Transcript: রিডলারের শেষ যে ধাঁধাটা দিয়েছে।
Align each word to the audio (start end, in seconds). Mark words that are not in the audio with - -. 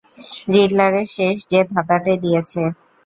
রিডলারের 0.53 1.07
শেষ 1.15 1.37
যে 1.51 1.59
ধাঁধাটা 1.71 2.13
দিয়েছে। 2.23 2.61